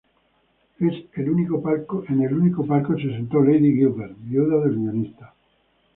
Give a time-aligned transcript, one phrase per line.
[0.79, 2.03] En el único palco
[2.97, 5.35] se sentó Lady Gilbert, viuda del guionista.